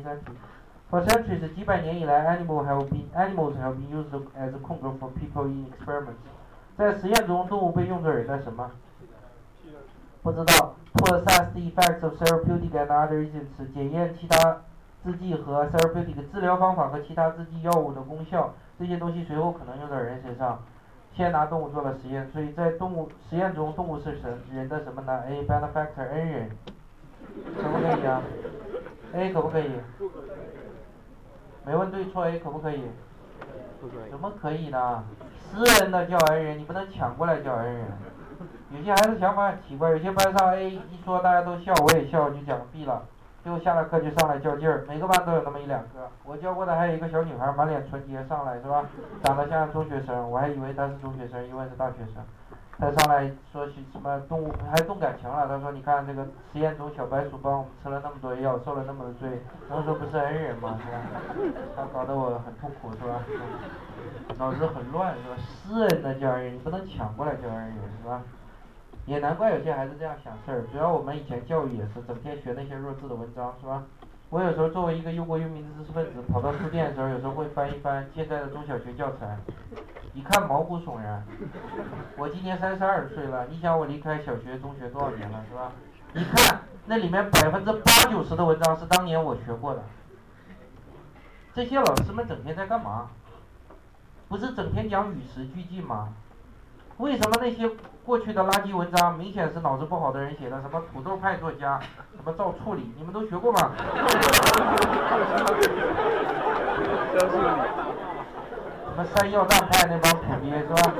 [0.00, 0.32] 第三题。
[0.90, 6.16] For centuries，几百年以来，animal have been animals have been used as 空格 for people in experiments。
[6.78, 8.70] 在实验中，动物被用作人的什么？
[10.22, 10.74] 不知道。
[10.94, 14.62] To assess the effects of therapeutic and other agents，检验其他
[15.04, 20.58] 制剂和 therapeutic 治疗方法和其他制剂药物的功效，这些东西随后可能用在人身上。
[21.14, 26.50] 先拿动物做了实验，所以在动物实验中，动物是神人的什么呢？A benefactor 恩人，
[27.56, 28.22] 可不可以啊
[29.12, 29.70] ？A 可不可以？
[31.64, 32.82] 没问对错，A 可不可以？
[34.10, 35.04] 怎么可以呢？
[35.50, 37.86] 私人的叫恩人，你不能抢过来叫恩人。
[38.70, 43.02] 有些孩子想法很奇怪，有些班上 A 一说大家都笑，我也笑，就讲 B 了。
[43.42, 46.10] 最后下了课就上来较劲儿，每个班都有那么一两个。
[46.24, 48.84] 我教过的还有一个小女孩，满脸纯洁上来是吧？
[49.24, 52.22] 长得像中学生，我还以为她是中学生，因为是大学生。
[52.80, 55.46] 他上来说起什么动物，还动感情了。
[55.46, 59.38] 他说：“你看这个实验中小白鼠帮我们吃了那么多药，受了那么多罪，
[59.68, 60.78] 能说不是恩人吗？
[60.82, 63.20] 是吧？”他搞得我很痛苦是吧？
[64.38, 65.36] 脑子很乱是吧？
[65.36, 68.22] 私人的教恩人，你不能抢过来叫恩人是吧？
[69.04, 73.82] 也难怪有些孩子这样想事儿，主要我们以前教育也是整天学那些弱智的文章，是吧？
[74.30, 79.36] 我有时候作为一个忧国忧民的知识分子，跑到书店的时候，有时候会翻一翻现在的中小学教材，
[80.14, 81.24] 一看毛骨悚然。
[82.16, 85.72] 我今年三十二岁了，你想我离开小学、中学多少年了，是吧？
[86.14, 89.82] 一看那里面百分之八九十的文章是当年我学过的，
[91.54, 93.08] 这些老师们整天在干嘛？
[94.28, 96.08] 不是整天讲与时俱进吗？
[96.98, 97.70] 为什么那些
[98.04, 100.60] 过去的垃圾文章明显是脑子不好的人写的？
[100.60, 101.78] 什么土豆派作家，
[102.16, 103.70] 什么赵处理，你们都学过吗？
[109.04, 110.92] 山药蛋派那帮土鳖是吧？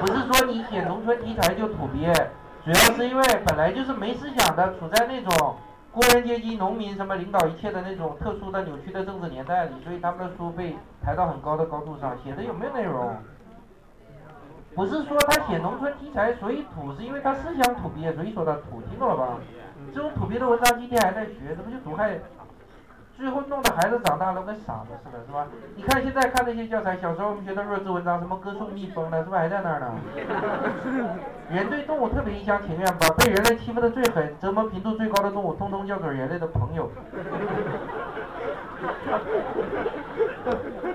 [0.00, 2.12] 不是说你写农村题材就土鳖，
[2.64, 5.56] 主要是因为本来就是没思想的，处在那种
[5.92, 13.16] 工人阶级、农民什么领导一切的那种特殊的扭曲的政治年代里，所以他们的书被抬到很高的高度上，写的有没有内容？
[14.74, 19.36] 不是说他写农村题材所以土，是因为他思想土鳖，所以说他土，听懂了吧？
[19.94, 22.20] 这种土鳖的文章今天还在学，这不就毒害？
[23.80, 25.46] 孩子长大了跟傻子似的，是吧？
[25.76, 29.94] 你看现在看那些教材，小时候我们学的弱智文章，什么歌颂蜜蜂的，是不是还在那儿呢？
[31.48, 36.90] 人对动物特别一厢情愿，把被人类欺负的最狠、折磨频度最高的动物，通通叫做人类的朋友。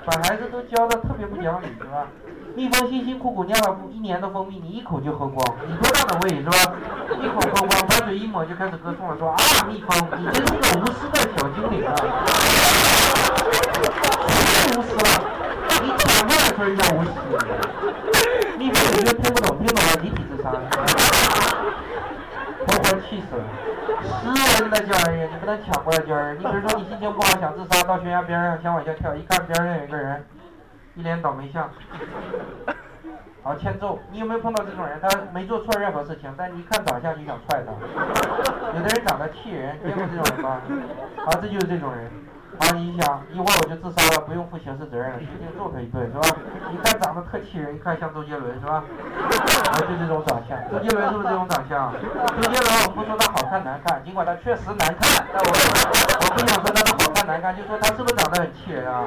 [0.06, 2.08] 把孩子都教的特别不讲理，是吧？
[2.56, 6.56] 蜜蜂辛辛苦苦酿了一年的蜂蜜，你一口就喝光，你多大的胃是吧？
[7.20, 9.38] 一口喝光，把嘴一抹就开始歌颂了，说啊，
[9.68, 11.96] 蜜蜂，你真是个无私的小精灵啊！
[14.54, 15.02] 太无私了，
[15.82, 17.12] 你抢过来说人家无私，
[18.60, 20.52] 蜜蜂你就听不懂，听懂了集体自杀，
[22.68, 23.44] 活活气死了。
[24.22, 26.38] 私人的叫人，你不能抢过来叫人。
[26.38, 30.24] 你比如说你心情不好想自杀，到悬崖边上想往下跳，一看边上有一个人。
[30.96, 31.68] 一脸倒霉相，
[33.42, 34.00] 好欠揍。
[34.12, 35.00] 你有没有碰到这种人？
[35.02, 37.72] 他没做错任何事情，但你一看长相就想踹他。
[38.78, 40.62] 有的人长得气人，见过这种人吗？
[41.26, 42.12] 啊，这就是这种人。
[42.60, 46.38] 好，你想一会儿我就自杀了，不用负刑事责任了，直接揍他一顿，是吧？
[46.74, 48.84] 一看长得特气人，一看像周杰伦，是吧？
[49.70, 50.58] 啊，就这种长相。
[50.72, 51.94] 周杰伦是不是这种长相？
[51.94, 59.06] 周杰伦，我们不说他好看难看，尽管他确实难看，但我我不想说他的好看难看，就说他是不是长得很气人啊？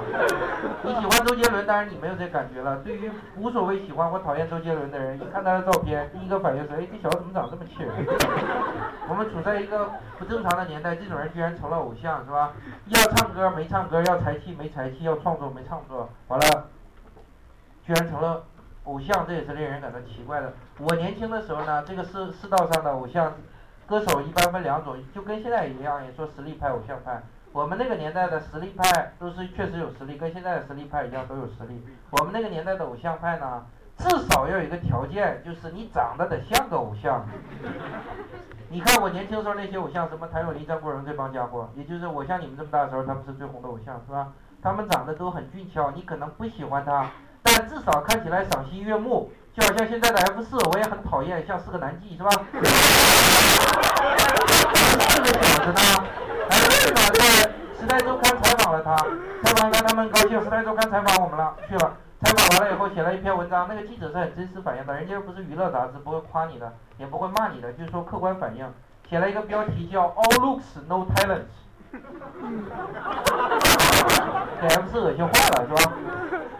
[0.83, 2.77] 你喜欢周杰伦，当然你没有这感觉了。
[2.87, 7.91] 对于无所谓喜欢或讨厌周杰伦的人，一看他的照片，第一个反应是：哎，这小子怎么长这么气人？
[9.11, 12.53] 我们处在一个不正常的年代，这种人居然成了偶像，是吧？
[12.87, 13.27] 要唱。
[13.37, 16.66] 歌没唱歌，要才气没才气，要创作没创作，完了，
[17.87, 18.43] 居然成了
[18.83, 20.53] 偶像，这也是令人感到奇怪的。
[20.79, 23.33] 我年轻的时候呢，这个世世道上的偶像
[23.87, 27.23] 歌手一般分两种，就跟现在一样，也说实力派、偶像派。
[27.53, 31.81] 我们那个年代的实力派都是确实有实力，跟现在的实力派一样都有实力。
[32.11, 33.65] 我们那个年代的偶像派呢，
[33.97, 37.25] 至少要有一个条件，就是你长得得像个偶像。
[38.69, 44.33] 你看我年轻时候那些偶像，什么谭咏麟、张国荣这帮家伙，也就是我像你们这么大的时候，他们是最红的偶像，是吧？
[44.61, 47.09] 他们长得都很俊俏，你可能不喜欢他，
[47.57, 52.29] 但至少看起来赏心悦目，就好像现在的 F 四，我也很讨厌，像是个男妓，是吧？
[52.53, 52.69] 这个
[55.33, 55.81] 小子呢，
[56.51, 57.01] 还是在
[57.81, 58.95] 《时代周刊》采访了他，
[59.43, 61.97] 采访他，他们高兴，《时代周刊》采访我们了，去了。
[62.23, 63.67] 采访完了以后，写了一篇文章。
[63.69, 68.71] 那个记者是很真实反映的，人家又不是娱乐杂志，不会夸你的，也不会骂你的，就是说客观反映。
[69.09, 71.45] 写了一个标题叫 “All looks no talent”，
[74.61, 75.93] 给 F 四恶心坏了，是吧？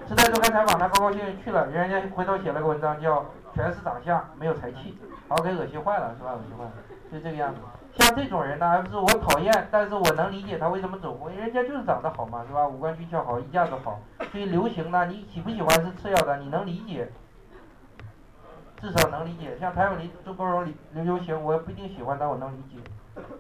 [0.09, 6.33] 时代周刊采访他，高高兴兴去了，人家回头写了个文章叫“全是长相，没有才气”，好给恶心坏了，是吧？
[6.35, 6.73] 恶心坏了，
[7.11, 7.61] 就这个样子。
[7.99, 12.69] 像这种人呢，还不是我讨厌，但是我能理解他为什么走红，人家就是长得好嘛，是吧？
[12.69, 13.99] 五官俊俏好，一架子好，
[14.31, 17.09] 所以流行呢，你喜不喜欢是次要的，你能理解，
[18.81, 19.59] 至少能理解。
[19.59, 22.79] 像谭咏麟、周国荣流流行，我不一定喜欢，但我能理解。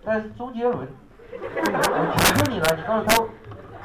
[0.04, 0.88] 但是周杰伦，
[1.30, 3.22] 我求求你了，你告诉他，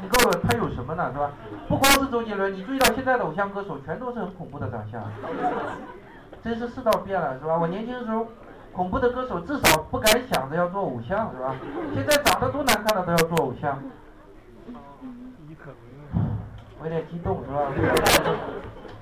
[0.02, 1.32] 你告诉我他有什么呢，是吧？
[1.68, 5.02] 不光是周杰伦，你注意到现在的偶像歌手全都是很恐怖的长相，
[6.44, 7.58] 真是世道变了，是吧？
[7.58, 8.28] 我年轻的时候。
[8.74, 11.54] 恐怖的歌手至少不敢想着要做偶像，是吧？
[11.94, 13.78] 现在长得多难看的都要做偶像。
[16.80, 17.60] 我有点激动，是吧？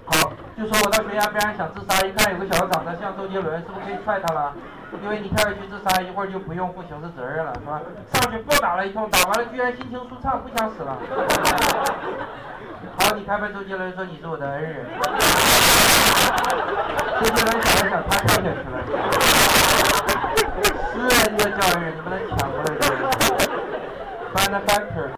[0.06, 4.56] 好，就说我到悬崖边上想自杀，一看有个小子长得像周杰伦，是不是可以踹他了？
[5.02, 7.82] 因为你跳下去自杀，一会儿就不用负刑事责任了，是吧？
[8.14, 10.98] 上去暴打了一通，打完了居然心情舒畅，不想死了。
[12.98, 14.86] 好，你拍拍周杰伦说你是我的恩人。
[17.20, 18.76] 周杰伦想了想，他跳下去了。
[20.92, 22.82] 私人的教育，你不能抢过来的。
[24.34, 25.08] Find a factor。